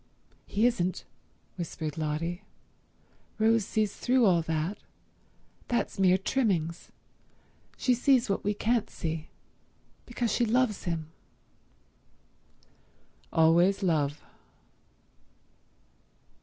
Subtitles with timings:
[0.47, 1.05] "He isn't,"
[1.57, 2.41] whispered Lotty.
[3.37, 4.79] "Rose sees through all that.
[5.67, 6.91] That's mere trimmings.
[7.77, 9.27] She sees what we can't see,
[10.07, 11.11] because she loves him."
[13.31, 14.23] Always love.